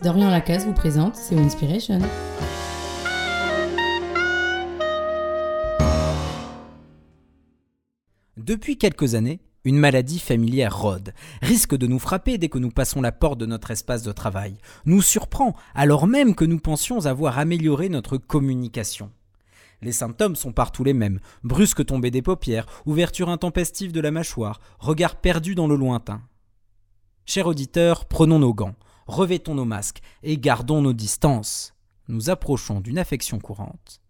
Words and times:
Dorian 0.00 0.30
Lacasse 0.30 0.64
vous 0.64 0.72
présente 0.72 1.16
C'est 1.16 1.36
Inspiration. 1.36 1.98
Depuis 8.36 8.78
quelques 8.78 9.16
années, 9.16 9.40
une 9.64 9.76
maladie 9.76 10.20
familière 10.20 10.78
rôde, 10.78 11.12
risque 11.42 11.76
de 11.76 11.88
nous 11.88 11.98
frapper 11.98 12.38
dès 12.38 12.48
que 12.48 12.60
nous 12.60 12.70
passons 12.70 13.02
la 13.02 13.10
porte 13.10 13.38
de 13.38 13.46
notre 13.46 13.72
espace 13.72 14.04
de 14.04 14.12
travail, 14.12 14.58
nous 14.86 15.02
surprend 15.02 15.56
alors 15.74 16.06
même 16.06 16.36
que 16.36 16.44
nous 16.44 16.60
pensions 16.60 17.06
avoir 17.06 17.40
amélioré 17.40 17.88
notre 17.88 18.18
communication. 18.18 19.10
Les 19.82 19.90
symptômes 19.90 20.36
sont 20.36 20.52
partout 20.52 20.84
les 20.84 20.94
mêmes. 20.94 21.18
Brusque 21.42 21.84
tombée 21.84 22.12
des 22.12 22.22
paupières, 22.22 22.66
ouverture 22.86 23.30
intempestive 23.30 23.90
de 23.90 24.00
la 24.00 24.12
mâchoire, 24.12 24.60
regard 24.78 25.16
perdu 25.16 25.56
dans 25.56 25.66
le 25.66 25.74
lointain. 25.74 26.22
Chers 27.26 27.48
auditeurs, 27.48 28.06
prenons 28.06 28.38
nos 28.38 28.54
gants, 28.54 28.76
revêtons 29.08 29.54
nos 29.54 29.64
masques 29.64 30.00
et 30.22 30.38
gardons 30.38 30.82
nos 30.82 30.92
distances. 30.92 31.74
Nous 32.06 32.30
approchons 32.30 32.80
d'une 32.80 32.98
affection 32.98 33.38
courante, 33.40 34.00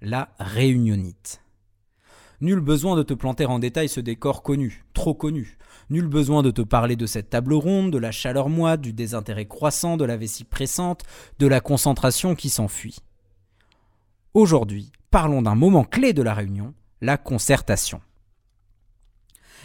la 0.00 0.28
réunionite. 0.38 1.40
Nul 2.40 2.60
besoin 2.60 2.96
de 2.96 3.02
te 3.02 3.14
planter 3.14 3.46
en 3.46 3.58
détail 3.58 3.88
ce 3.88 4.00
décor 4.00 4.42
connu, 4.42 4.84
trop 4.92 5.14
connu. 5.14 5.56
Nul 5.90 6.06
besoin 6.06 6.42
de 6.42 6.50
te 6.50 6.62
parler 6.62 6.96
de 6.96 7.06
cette 7.06 7.30
table 7.30 7.54
ronde, 7.54 7.92
de 7.92 7.98
la 7.98 8.12
chaleur 8.12 8.48
moite, 8.48 8.80
du 8.80 8.92
désintérêt 8.92 9.46
croissant, 9.46 9.96
de 9.96 10.04
la 10.04 10.16
vessie 10.16 10.44
pressante, 10.44 11.04
de 11.38 11.46
la 11.46 11.60
concentration 11.60 12.34
qui 12.34 12.50
s'enfuit. 12.50 12.98
Aujourd'hui, 14.34 14.92
parlons 15.10 15.42
d'un 15.42 15.54
moment 15.54 15.84
clé 15.84 16.12
de 16.12 16.22
la 16.22 16.34
réunion, 16.34 16.74
la 17.00 17.16
concertation. 17.16 18.00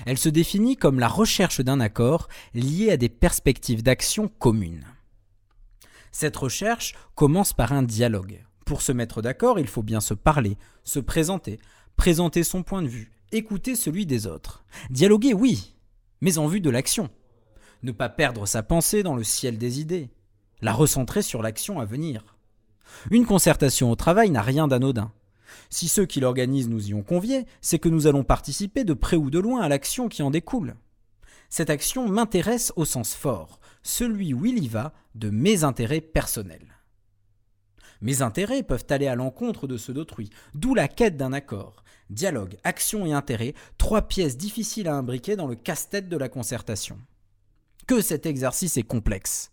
Elle 0.05 0.17
se 0.17 0.29
définit 0.29 0.75
comme 0.75 0.99
la 0.99 1.07
recherche 1.07 1.61
d'un 1.61 1.79
accord 1.79 2.27
lié 2.53 2.91
à 2.91 2.97
des 2.97 3.09
perspectives 3.09 3.83
d'action 3.83 4.27
communes. 4.27 4.85
Cette 6.11 6.37
recherche 6.37 6.95
commence 7.15 7.53
par 7.53 7.73
un 7.73 7.83
dialogue. 7.83 8.43
Pour 8.65 8.81
se 8.81 8.91
mettre 8.91 9.21
d'accord, 9.21 9.59
il 9.59 9.67
faut 9.67 9.83
bien 9.83 9.99
se 9.99 10.13
parler, 10.13 10.57
se 10.83 10.99
présenter, 10.99 11.59
présenter 11.95 12.43
son 12.43 12.63
point 12.63 12.81
de 12.81 12.87
vue, 12.87 13.11
écouter 13.31 13.75
celui 13.75 14.05
des 14.05 14.27
autres. 14.27 14.63
Dialoguer, 14.89 15.33
oui, 15.33 15.75
mais 16.21 16.37
en 16.37 16.47
vue 16.47 16.61
de 16.61 16.69
l'action. 16.69 17.09
Ne 17.83 17.91
pas 17.91 18.09
perdre 18.09 18.45
sa 18.45 18.63
pensée 18.63 19.03
dans 19.03 19.15
le 19.15 19.23
ciel 19.23 19.57
des 19.57 19.79
idées, 19.79 20.09
la 20.61 20.73
recentrer 20.73 21.21
sur 21.21 21.41
l'action 21.41 21.79
à 21.79 21.85
venir. 21.85 22.35
Une 23.11 23.25
concertation 23.25 23.91
au 23.91 23.95
travail 23.95 24.29
n'a 24.29 24.41
rien 24.41 24.67
d'anodin. 24.67 25.11
Si 25.69 25.87
ceux 25.87 26.05
qui 26.05 26.19
l'organisent 26.19 26.69
nous 26.69 26.89
y 26.89 26.93
ont 26.93 27.03
conviés, 27.03 27.45
c'est 27.61 27.79
que 27.79 27.89
nous 27.89 28.07
allons 28.07 28.23
participer 28.23 28.83
de 28.83 28.93
près 28.93 29.17
ou 29.17 29.29
de 29.29 29.39
loin 29.39 29.61
à 29.61 29.69
l'action 29.69 30.09
qui 30.09 30.21
en 30.21 30.31
découle. 30.31 30.75
Cette 31.49 31.69
action 31.69 32.07
m'intéresse 32.07 32.71
au 32.75 32.85
sens 32.85 33.15
fort, 33.15 33.59
celui 33.81 34.33
où 34.33 34.45
il 34.45 34.63
y 34.63 34.67
va 34.67 34.93
de 35.15 35.29
mes 35.29 35.63
intérêts 35.63 36.01
personnels. 36.01 36.75
Mes 38.01 38.21
intérêts 38.21 38.63
peuvent 38.63 38.85
aller 38.89 39.07
à 39.07 39.15
l'encontre 39.15 39.67
de 39.67 39.75
ceux 39.75 39.93
d'autrui, 39.93 40.29
d'où 40.53 40.73
la 40.73 40.87
quête 40.87 41.17
d'un 41.17 41.33
accord. 41.33 41.83
Dialogue, 42.09 42.57
action 42.63 43.05
et 43.05 43.13
intérêt, 43.13 43.53
trois 43.77 44.03
pièces 44.03 44.37
difficiles 44.37 44.87
à 44.87 44.95
imbriquer 44.95 45.35
dans 45.35 45.47
le 45.47 45.55
casse-tête 45.55 46.07
de 46.07 46.17
la 46.17 46.29
concertation. 46.29 46.97
Que 47.87 48.01
cet 48.01 48.25
exercice 48.25 48.77
est 48.77 48.83
complexe. 48.83 49.51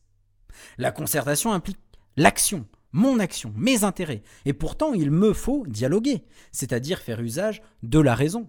La 0.78 0.92
concertation 0.92 1.52
implique 1.52 1.78
l'action, 2.16 2.66
mon 2.96 3.18
action, 3.18 3.52
mes 3.56 3.84
intérêts. 3.84 4.22
Et 4.46 4.54
pourtant, 4.54 4.94
il 4.94 5.10
me 5.10 5.34
faut 5.34 5.64
dialoguer, 5.66 6.24
c'est-à-dire 6.50 6.98
faire 6.98 7.20
usage 7.20 7.62
de 7.82 8.00
la 8.00 8.14
raison. 8.14 8.48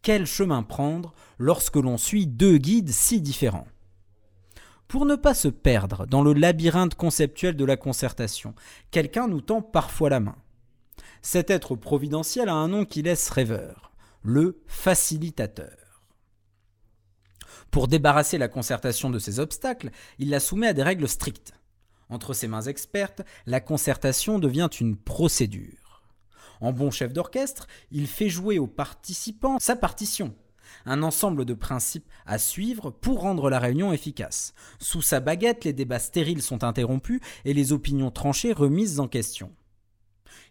Quel 0.00 0.26
chemin 0.26 0.62
prendre 0.62 1.12
lorsque 1.38 1.76
l'on 1.76 1.98
suit 1.98 2.26
deux 2.26 2.56
guides 2.56 2.90
si 2.90 3.20
différents? 3.20 3.68
Pour 4.88 5.04
ne 5.04 5.16
pas 5.16 5.34
se 5.34 5.48
perdre 5.48 6.06
dans 6.06 6.22
le 6.22 6.32
labyrinthe 6.32 6.94
conceptuel 6.94 7.56
de 7.56 7.64
la 7.66 7.76
concertation, 7.76 8.54
quelqu'un 8.90 9.28
nous 9.28 9.42
tend 9.42 9.60
parfois 9.60 10.08
la 10.08 10.20
main. 10.20 10.36
Cet 11.20 11.50
être 11.50 11.76
providentiel 11.76 12.48
a 12.48 12.54
un 12.54 12.68
nom 12.68 12.84
qui 12.86 13.02
laisse 13.02 13.28
rêveur, 13.28 13.92
le 14.22 14.62
facilitateur. 14.66 16.02
Pour 17.70 17.86
débarrasser 17.86 18.38
la 18.38 18.48
concertation 18.48 19.10
de 19.10 19.18
ces 19.18 19.40
obstacles, 19.40 19.90
il 20.18 20.30
la 20.30 20.40
soumet 20.40 20.68
à 20.68 20.72
des 20.72 20.84
règles 20.84 21.08
strictes. 21.08 21.52
Entre 22.08 22.34
ses 22.34 22.48
mains 22.48 22.62
expertes, 22.62 23.22
la 23.46 23.60
concertation 23.60 24.38
devient 24.38 24.68
une 24.80 24.96
procédure. 24.96 26.02
En 26.60 26.72
bon 26.72 26.90
chef 26.90 27.12
d'orchestre, 27.12 27.66
il 27.90 28.06
fait 28.06 28.28
jouer 28.28 28.58
aux 28.58 28.66
participants 28.66 29.58
sa 29.58 29.76
partition, 29.76 30.34
un 30.84 31.02
ensemble 31.02 31.44
de 31.44 31.54
principes 31.54 32.08
à 32.24 32.38
suivre 32.38 32.90
pour 32.90 33.20
rendre 33.20 33.50
la 33.50 33.58
réunion 33.58 33.92
efficace. 33.92 34.54
Sous 34.78 35.02
sa 35.02 35.20
baguette, 35.20 35.64
les 35.64 35.72
débats 35.72 35.98
stériles 35.98 36.42
sont 36.42 36.64
interrompus 36.64 37.20
et 37.44 37.54
les 37.54 37.72
opinions 37.72 38.10
tranchées 38.10 38.52
remises 38.52 39.00
en 39.00 39.08
question. 39.08 39.52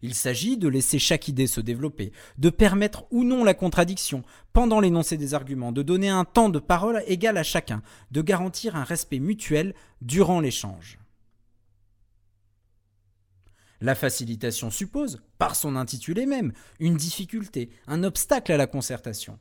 Il 0.02 0.14
s'agit 0.14 0.58
de 0.58 0.68
laisser 0.68 1.00
chaque 1.00 1.30
idée 1.30 1.48
se 1.48 1.62
développer, 1.62 2.12
de 2.38 2.50
permettre 2.50 3.06
ou 3.12 3.24
non 3.24 3.44
la 3.44 3.54
contradiction 3.54 4.24
pendant 4.52 4.80
l'énoncé 4.80 5.18
des 5.18 5.34
arguments, 5.34 5.72
de 5.72 5.82
donner 5.82 6.10
un 6.10 6.26
temps 6.26 6.50
de 6.50 6.60
parole 6.60 7.02
égal 7.08 7.38
à 7.38 7.44
chacun, 7.44 7.82
de 8.12 8.22
garantir 8.22 8.76
un 8.76 8.84
respect 8.84 9.20
mutuel 9.20 9.74
durant 10.02 10.42
l'échange. 10.42 11.00
La 13.82 13.96
facilitation 13.96 14.72
suppose, 14.72 15.22
par 15.38 15.56
son 15.56 15.76
intitulé 15.76 16.26
même, 16.26 16.54
une 16.80 16.96
difficulté, 16.96 17.70
un 17.88 18.04
obstacle 18.04 18.52
à 18.52 18.58
la 18.58 18.68
concertation. 18.68 19.38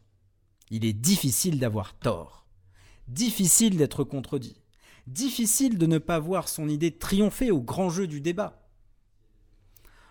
Il 0.70 0.84
est 0.84 0.92
difficile 0.92 1.60
d'avoir 1.60 1.94
tort, 1.94 2.46
difficile 3.06 3.76
d'être 3.76 4.02
contredit, 4.02 4.60
difficile 5.06 5.78
de 5.78 5.86
ne 5.86 5.98
pas 5.98 6.18
voir 6.18 6.48
son 6.48 6.68
idée 6.68 6.96
triompher 6.96 7.50
au 7.50 7.60
grand 7.60 7.90
jeu 7.90 8.06
du 8.06 8.20
débat. 8.20 8.60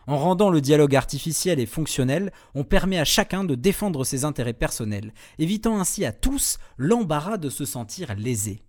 En 0.06 0.18
rendant 0.18 0.50
le 0.50 0.62
dialogue 0.62 0.96
artificiel 0.96 1.60
et 1.60 1.66
fonctionnel, 1.66 2.32
on 2.56 2.64
permet 2.64 3.00
à 3.00 3.06
chacun 3.06 3.44
de 3.44 3.56
défendre 3.56 4.04
ses 4.04 4.26
intérêts 4.26 4.54
personnels, 4.54 5.14
évitant 5.40 5.80
ainsi 5.80 6.06
à 6.06 6.12
tous 6.12 6.60
l'embarras 6.78 7.38
de 7.38 7.50
se 7.50 7.66
sentir 7.66 8.14
lésé 8.16 8.64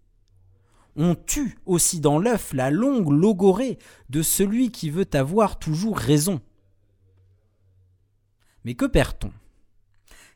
on 0.97 1.15
tue 1.15 1.59
aussi 1.67 2.01
dans 2.01 2.19
l'œuf 2.19 2.53
la 2.53 2.71
longue 2.71 3.11
logorée 3.11 3.79
de 4.11 4.23
celui 4.23 4.71
qui 4.71 4.91
veut 4.91 5.09
avoir 5.13 5.59
toujours 5.59 5.99
raison. 5.99 6.41
Mais 8.65 8.75
que 8.75 8.87
perd-on? 8.87 9.33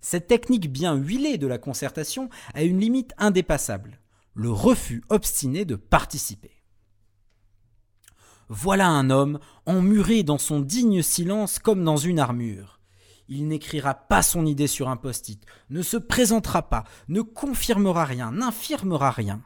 Cette 0.00 0.26
technique 0.28 0.70
bien 0.70 0.94
huilée 0.94 1.38
de 1.38 1.46
la 1.46 1.58
concertation 1.58 2.28
a 2.54 2.62
une 2.62 2.78
limite 2.78 3.12
indépassable, 3.18 4.00
le 4.34 4.50
refus 4.50 5.02
obstiné 5.08 5.64
de 5.64 5.76
participer. 5.76 6.52
Voilà 8.48 8.88
un 8.88 9.10
homme 9.10 9.40
emmuré 9.66 10.22
dans 10.22 10.38
son 10.38 10.60
digne 10.60 11.02
silence 11.02 11.58
comme 11.58 11.84
dans 11.84 11.96
une 11.96 12.18
armure. 12.18 12.80
Il 13.28 13.46
n'écrira 13.46 13.92
pas 13.94 14.22
son 14.22 14.46
idée 14.46 14.68
sur 14.68 14.88
un 14.88 14.96
post-it, 14.96 15.44
ne 15.68 15.82
se 15.82 15.98
présentera 15.98 16.70
pas, 16.70 16.84
ne 17.08 17.20
confirmera 17.20 18.06
rien, 18.06 18.32
n'infirmera 18.32 19.10
rien. 19.10 19.42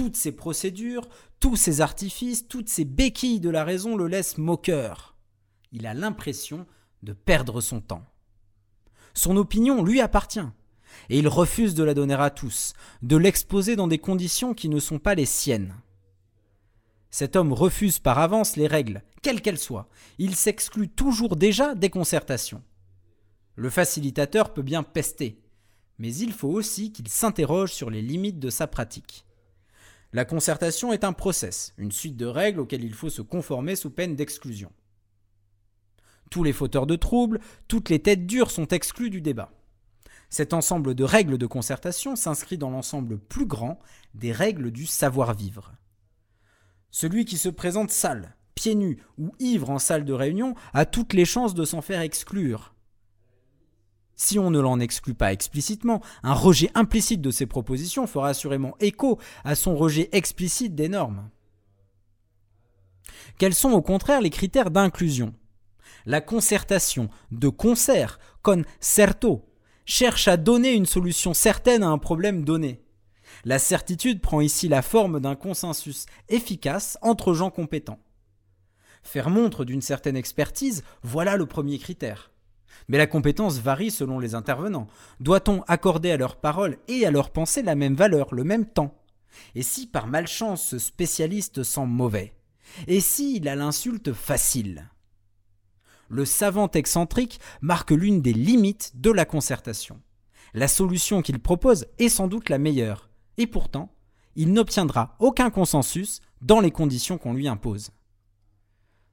Toutes 0.00 0.16
ces 0.16 0.32
procédures, 0.32 1.06
tous 1.40 1.56
ces 1.56 1.82
artifices, 1.82 2.48
toutes 2.48 2.70
ces 2.70 2.86
béquilles 2.86 3.38
de 3.38 3.50
la 3.50 3.64
raison 3.64 3.96
le 3.96 4.06
laissent 4.06 4.38
moqueur. 4.38 5.14
Il 5.72 5.86
a 5.86 5.92
l'impression 5.92 6.66
de 7.02 7.12
perdre 7.12 7.60
son 7.60 7.82
temps. 7.82 8.06
Son 9.12 9.36
opinion 9.36 9.84
lui 9.84 10.00
appartient, 10.00 10.48
et 11.10 11.18
il 11.18 11.28
refuse 11.28 11.74
de 11.74 11.84
la 11.84 11.92
donner 11.92 12.14
à 12.14 12.30
tous, 12.30 12.72
de 13.02 13.18
l'exposer 13.18 13.76
dans 13.76 13.88
des 13.88 13.98
conditions 13.98 14.54
qui 14.54 14.70
ne 14.70 14.80
sont 14.80 14.98
pas 14.98 15.14
les 15.14 15.26
siennes. 15.26 15.74
Cet 17.10 17.36
homme 17.36 17.52
refuse 17.52 17.98
par 17.98 18.20
avance 18.20 18.56
les 18.56 18.68
règles, 18.68 19.02
quelles 19.20 19.42
qu'elles 19.42 19.58
soient. 19.58 19.90
Il 20.16 20.34
s'exclut 20.34 20.88
toujours 20.88 21.36
déjà 21.36 21.74
des 21.74 21.90
concertations. 21.90 22.62
Le 23.54 23.68
facilitateur 23.68 24.54
peut 24.54 24.62
bien 24.62 24.82
pester, 24.82 25.42
mais 25.98 26.16
il 26.16 26.32
faut 26.32 26.48
aussi 26.48 26.90
qu'il 26.90 27.08
s'interroge 27.08 27.74
sur 27.74 27.90
les 27.90 28.00
limites 28.00 28.38
de 28.38 28.48
sa 28.48 28.66
pratique. 28.66 29.26
La 30.12 30.24
concertation 30.24 30.92
est 30.92 31.04
un 31.04 31.12
process, 31.12 31.72
une 31.78 31.92
suite 31.92 32.16
de 32.16 32.26
règles 32.26 32.60
auxquelles 32.60 32.82
il 32.82 32.94
faut 32.94 33.10
se 33.10 33.22
conformer 33.22 33.76
sous 33.76 33.90
peine 33.90 34.16
d'exclusion. 34.16 34.72
Tous 36.30 36.42
les 36.42 36.52
fauteurs 36.52 36.86
de 36.86 36.96
troubles, 36.96 37.40
toutes 37.68 37.90
les 37.90 38.00
têtes 38.00 38.26
dures 38.26 38.50
sont 38.50 38.66
exclus 38.68 39.10
du 39.10 39.20
débat. 39.20 39.52
Cet 40.28 40.52
ensemble 40.52 40.94
de 40.94 41.04
règles 41.04 41.38
de 41.38 41.46
concertation 41.46 42.16
s'inscrit 42.16 42.58
dans 42.58 42.70
l'ensemble 42.70 43.18
plus 43.18 43.46
grand 43.46 43.78
des 44.14 44.32
règles 44.32 44.72
du 44.72 44.86
savoir-vivre. 44.86 45.74
Celui 46.90 47.24
qui 47.24 47.38
se 47.38 47.48
présente 47.48 47.90
sale, 47.90 48.36
pieds 48.56 48.74
nus 48.74 48.98
ou 49.16 49.32
ivre 49.38 49.70
en 49.70 49.78
salle 49.78 50.04
de 50.04 50.12
réunion 50.12 50.54
a 50.72 50.86
toutes 50.86 51.12
les 51.12 51.24
chances 51.24 51.54
de 51.54 51.64
s'en 51.64 51.82
faire 51.82 52.00
exclure. 52.00 52.74
Si 54.22 54.38
on 54.38 54.50
ne 54.50 54.60
l'en 54.60 54.80
exclut 54.80 55.14
pas 55.14 55.32
explicitement, 55.32 56.02
un 56.22 56.34
rejet 56.34 56.70
implicite 56.74 57.22
de 57.22 57.30
ses 57.30 57.46
propositions 57.46 58.06
fera 58.06 58.28
assurément 58.28 58.76
écho 58.78 59.18
à 59.44 59.54
son 59.54 59.74
rejet 59.74 60.10
explicite 60.12 60.74
des 60.74 60.90
normes. 60.90 61.30
Quels 63.38 63.54
sont 63.54 63.70
au 63.70 63.80
contraire 63.80 64.20
les 64.20 64.28
critères 64.28 64.70
d'inclusion? 64.70 65.32
La 66.04 66.20
concertation 66.20 67.08
de 67.30 67.48
concert, 67.48 68.18
con 68.42 68.62
certo, 68.78 69.48
cherche 69.86 70.28
à 70.28 70.36
donner 70.36 70.74
une 70.74 70.84
solution 70.84 71.32
certaine 71.32 71.82
à 71.82 71.88
un 71.88 71.96
problème 71.96 72.44
donné. 72.44 72.84
La 73.46 73.58
certitude 73.58 74.20
prend 74.20 74.42
ici 74.42 74.68
la 74.68 74.82
forme 74.82 75.20
d'un 75.20 75.34
consensus 75.34 76.04
efficace 76.28 76.98
entre 77.00 77.32
gens 77.32 77.50
compétents. 77.50 78.00
Faire 79.02 79.30
montre 79.30 79.64
d'une 79.64 79.80
certaine 79.80 80.16
expertise, 80.16 80.84
voilà 81.02 81.38
le 81.38 81.46
premier 81.46 81.78
critère. 81.78 82.30
Mais 82.88 82.98
la 82.98 83.06
compétence 83.06 83.58
varie 83.58 83.90
selon 83.90 84.18
les 84.18 84.34
intervenants. 84.34 84.88
Doit-on 85.20 85.62
accorder 85.62 86.10
à 86.10 86.16
leurs 86.16 86.36
paroles 86.36 86.78
et 86.88 87.06
à 87.06 87.10
leurs 87.10 87.30
pensées 87.30 87.62
la 87.62 87.74
même 87.74 87.94
valeur, 87.94 88.34
le 88.34 88.44
même 88.44 88.66
temps? 88.66 88.94
Et 89.54 89.62
si 89.62 89.86
par 89.86 90.06
malchance 90.06 90.62
ce 90.62 90.78
spécialiste 90.78 91.62
sent 91.62 91.86
mauvais? 91.86 92.34
Et 92.86 93.00
s'il 93.00 93.48
a 93.48 93.54
l'insulte 93.54 94.12
facile? 94.12 94.90
Le 96.08 96.24
savant 96.24 96.70
excentrique 96.70 97.38
marque 97.60 97.92
l'une 97.92 98.20
des 98.20 98.32
limites 98.32 98.92
de 98.96 99.10
la 99.10 99.24
concertation. 99.24 100.00
La 100.54 100.66
solution 100.66 101.22
qu'il 101.22 101.38
propose 101.38 101.86
est 101.98 102.08
sans 102.08 102.26
doute 102.26 102.48
la 102.48 102.58
meilleure, 102.58 103.08
et 103.36 103.46
pourtant, 103.46 103.94
il 104.34 104.52
n'obtiendra 104.52 105.16
aucun 105.20 105.50
consensus 105.50 106.20
dans 106.40 106.60
les 106.60 106.72
conditions 106.72 107.18
qu'on 107.18 107.34
lui 107.34 107.46
impose. 107.46 107.90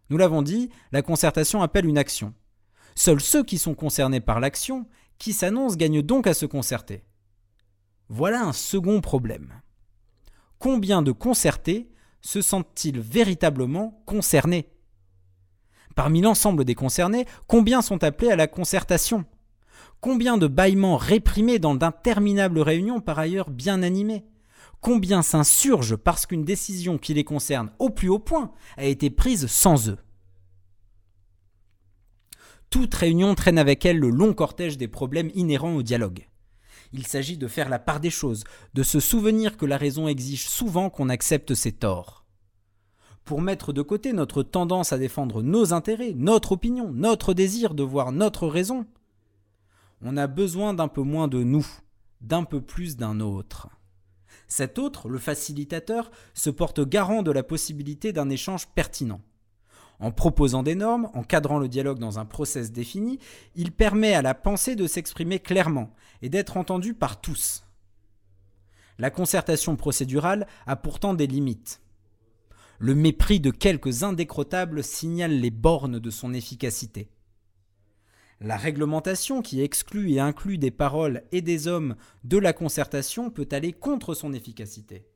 Nous 0.10 0.18
l'avons 0.18 0.42
dit, 0.42 0.70
la 0.92 1.02
concertation 1.02 1.62
appelle 1.62 1.86
une 1.86 1.98
action. 1.98 2.34
Seuls 2.98 3.22
ceux 3.22 3.44
qui 3.44 3.60
sont 3.60 3.76
concernés 3.76 4.22
par 4.22 4.40
l'action 4.40 4.88
qui 5.20 5.32
s'annonce 5.32 5.78
gagnent 5.78 6.02
donc 6.02 6.26
à 6.26 6.34
se 6.34 6.48
concerter. 6.48 7.04
Voilà 8.10 8.42
un 8.42 8.54
second 8.54 9.02
problème. 9.02 9.62
Combien 10.58 11.04
de 11.04 11.12
concertés 11.12 11.92
se 12.22 12.42
sentent-ils 12.42 13.00
véritablement 13.00 14.02
concernés? 14.08 14.72
Parmi 15.96 16.22
l'ensemble 16.22 16.66
des 16.66 16.74
concernés, 16.74 17.28
combien 17.46 17.84
sont 17.84 18.04
appelés 18.04 18.32
à 18.32 18.36
la 18.36 18.48
concertation? 18.48 19.26
Combien 20.02 20.40
de 20.40 20.48
bâillements 20.48 20.98
réprimés 20.98 21.60
dans 21.60 21.76
d'interminables 21.76 22.62
réunions 22.62 23.00
par 23.00 23.20
ailleurs 23.20 23.52
bien 23.52 23.84
animées? 23.84 24.26
Combien 24.82 25.22
s'insurgent 25.22 25.98
parce 25.98 26.26
qu'une 26.26 26.46
décision 26.46 26.98
qui 26.98 27.14
les 27.14 27.24
concerne 27.24 27.70
au 27.78 27.92
plus 27.92 28.10
haut 28.10 28.18
point 28.18 28.54
a 28.76 28.86
été 28.86 29.12
prise 29.12 29.46
sans 29.46 29.88
eux? 29.88 30.00
Toute 32.70 32.94
réunion 32.94 33.34
traîne 33.36 33.58
avec 33.58 33.86
elle 33.86 34.00
le 34.00 34.10
long 34.10 34.34
cortège 34.34 34.78
des 34.78 34.88
problèmes 34.88 35.32
inhérents 35.34 35.76
au 35.76 35.84
dialogue. 35.84 36.28
Il 36.94 37.06
s'agit 37.06 37.38
de 37.38 37.48
faire 37.48 37.70
la 37.70 37.80
part 37.80 38.00
des 38.00 38.10
choses, 38.10 38.44
de 38.74 38.84
se 38.84 39.00
souvenir 39.00 39.58
que 39.58 39.66
la 39.66 39.78
raison 39.78 40.08
exige 40.08 40.48
souvent 40.48 40.90
qu'on 40.90 41.10
accepte 41.10 41.54
ses 41.54 41.72
torts. 41.72 42.26
Pour 43.26 43.42
mettre 43.42 43.74
de 43.74 43.82
côté 43.82 44.14
notre 44.14 44.42
tendance 44.42 44.94
à 44.94 44.98
défendre 44.98 45.44
nos 45.44 45.74
intérêts, 45.74 46.14
notre 46.16 46.54
opinion, 46.54 46.92
notre 46.92 47.34
désir 47.34 47.74
de 47.74 47.84
voir 47.84 48.12
notre 48.14 48.48
raison, 48.48 48.86
on 50.02 50.16
a 50.16 50.28
besoin 50.28 50.74
d'un 50.74 50.88
peu 50.88 51.02
moins 51.02 51.28
de 51.28 51.44
nous, 51.44 51.66
d'un 52.22 52.44
peu 52.44 52.62
plus 52.62 52.96
d'un 52.96 53.20
autre. 53.20 53.70
Cet 54.48 54.80
autre, 54.80 55.10
le 55.10 55.18
facilitateur, 55.18 56.10
se 56.34 56.50
porte 56.50 56.80
garant 56.88 57.22
de 57.22 57.32
la 57.32 57.44
possibilité 57.44 58.14
d'un 58.14 58.30
échange 58.30 58.68
pertinent. 58.68 59.22
En 60.00 60.12
proposant 60.12 60.62
des 60.62 60.76
normes, 60.76 61.10
en 61.14 61.24
cadrant 61.24 61.58
le 61.58 61.68
dialogue 61.68 62.00
dans 62.00 62.20
un 62.20 62.26
process 62.26 62.72
défini, 62.72 63.20
il 63.56 63.72
permet 63.72 64.14
à 64.14 64.22
la 64.22 64.36
pensée 64.36 64.76
de 64.76 64.86
s'exprimer 64.86 65.40
clairement 65.40 65.92
et 66.22 66.30
d'être 66.30 66.58
entendue 66.58 66.94
par 66.94 67.20
tous. 67.20 67.64
La 69.00 69.10
concertation 69.10 69.76
procédurale 69.76 70.48
a 70.66 70.76
pourtant 70.76 71.14
des 71.14 71.28
limites. 71.28 71.82
Le 72.80 72.94
mépris 72.94 73.40
de 73.40 73.50
quelques 73.50 74.04
indécrottables 74.04 74.84
signale 74.84 75.40
les 75.40 75.50
bornes 75.50 76.00
de 76.00 76.10
son 76.12 76.34
efficacité. 76.34 77.10
La 78.40 78.56
réglementation 78.56 79.42
qui 79.42 79.62
exclut 79.62 80.12
et 80.12 80.20
inclut 80.20 80.60
des 80.60 80.70
paroles 80.70 81.24
et 81.32 81.42
des 81.42 81.68
hommes 81.68 81.96
de 82.24 82.38
la 82.38 82.54
concertation 82.54 83.32
peut 83.32 83.50
aller 83.52 83.74
contre 83.74 84.14
son 84.14 84.32
efficacité. 84.32 85.08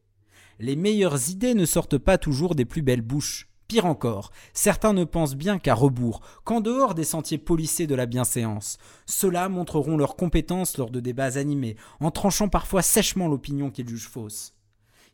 Les 0.57 0.75
meilleures 0.75 1.29
idées 1.29 1.53
ne 1.53 1.65
sortent 1.65 1.99
pas 1.99 2.17
toujours 2.17 2.55
des 2.55 2.65
plus 2.65 2.81
belles 2.81 3.03
bouches. 3.03 3.50
Pire 3.71 3.85
encore, 3.85 4.33
certains 4.53 4.91
ne 4.91 5.05
pensent 5.05 5.37
bien 5.37 5.57
qu'à 5.57 5.73
rebours, 5.73 6.19
qu'en 6.43 6.59
dehors 6.59 6.93
des 6.93 7.05
sentiers 7.05 7.37
polissés 7.37 7.87
de 7.87 7.95
la 7.95 8.05
bienséance. 8.05 8.77
Ceux-là 9.05 9.47
montreront 9.47 9.95
leurs 9.95 10.17
compétences 10.17 10.77
lors 10.77 10.89
de 10.89 10.99
débats 10.99 11.37
animés, 11.37 11.77
en 12.01 12.11
tranchant 12.11 12.49
parfois 12.49 12.81
sèchement 12.81 13.29
l'opinion 13.29 13.71
qu'ils 13.71 13.87
jugent 13.87 14.09
fausse. 14.09 14.55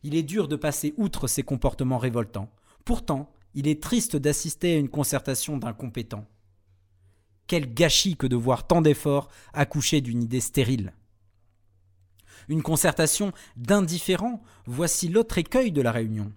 Il 0.02 0.16
est 0.16 0.24
dur 0.24 0.48
de 0.48 0.56
passer 0.56 0.92
outre 0.96 1.28
ces 1.28 1.44
comportements 1.44 1.98
révoltants. 1.98 2.50
Pourtant, 2.84 3.30
il 3.54 3.68
est 3.68 3.80
triste 3.80 4.16
d'assister 4.16 4.74
à 4.74 4.78
une 4.78 4.88
concertation 4.88 5.56
d'incompétents. 5.56 6.26
Quel 7.46 7.72
gâchis 7.72 8.16
que 8.16 8.26
de 8.26 8.34
voir 8.34 8.66
tant 8.66 8.82
d'efforts 8.82 9.28
accoucher 9.52 10.00
d'une 10.00 10.24
idée 10.24 10.40
stérile. 10.40 10.94
Une 12.48 12.64
concertation 12.64 13.30
d'indifférents, 13.56 14.42
voici 14.66 15.06
l'autre 15.06 15.38
écueil 15.38 15.70
de 15.70 15.80
la 15.80 15.92
réunion. 15.92 16.32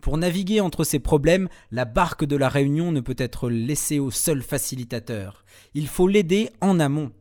Pour 0.00 0.18
naviguer 0.18 0.60
entre 0.60 0.84
ces 0.84 0.98
problèmes, 0.98 1.48
la 1.70 1.84
barque 1.84 2.24
de 2.24 2.36
la 2.36 2.48
réunion 2.48 2.92
ne 2.92 3.00
peut 3.00 3.16
être 3.18 3.50
laissée 3.50 3.98
au 3.98 4.10
seul 4.10 4.42
facilitateur. 4.42 5.44
Il 5.74 5.88
faut 5.88 6.08
l'aider 6.08 6.50
en 6.60 6.78
amont. 6.78 7.12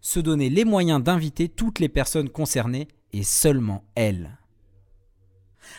Se 0.00 0.18
donner 0.18 0.50
les 0.50 0.64
moyens 0.64 1.02
d'inviter 1.02 1.48
toutes 1.48 1.78
les 1.78 1.88
personnes 1.88 2.30
concernées 2.30 2.88
et 3.12 3.22
seulement 3.22 3.84
elles. 3.94 4.38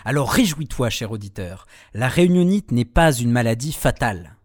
Alors 0.06 0.32
réjouis-toi, 0.32 0.90
cher 0.90 1.12
auditeur, 1.12 1.66
la 1.94 2.08
réunionite 2.08 2.72
n'est 2.72 2.86
pas 2.86 3.12
une 3.12 3.32
maladie 3.32 3.74
fatale. 3.74 4.38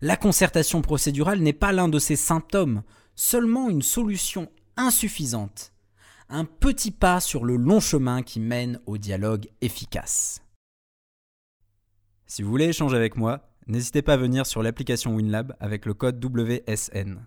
La 0.00 0.16
concertation 0.16 0.82
procédurale 0.82 1.40
n'est 1.40 1.52
pas 1.52 1.72
l'un 1.72 1.88
de 1.88 1.98
ses 1.98 2.16
symptômes, 2.16 2.82
seulement 3.14 3.70
une 3.70 3.82
solution 3.82 4.50
insuffisante, 4.76 5.72
un 6.28 6.44
petit 6.44 6.90
pas 6.90 7.20
sur 7.20 7.44
le 7.44 7.56
long 7.56 7.80
chemin 7.80 8.22
qui 8.22 8.40
mène 8.40 8.80
au 8.86 8.98
dialogue 8.98 9.48
efficace. 9.60 10.43
Si 12.26 12.42
vous 12.42 12.50
voulez 12.50 12.66
échanger 12.66 12.96
avec 12.96 13.16
moi, 13.16 13.40
n'hésitez 13.66 14.02
pas 14.02 14.14
à 14.14 14.16
venir 14.16 14.46
sur 14.46 14.62
l'application 14.62 15.14
WinLab 15.14 15.54
avec 15.60 15.86
le 15.86 15.94
code 15.94 16.24
WSN. 16.24 17.26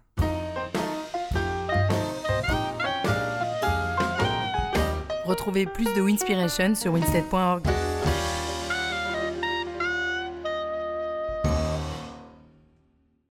Retrouvez 5.25 5.65
plus 5.65 5.93
de 5.93 6.01
Winspiration 6.01 6.73
sur 6.73 6.93
winstead.org. 6.93 7.67